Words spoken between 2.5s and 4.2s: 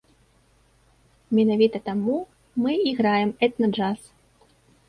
мы і граем этна-джаз.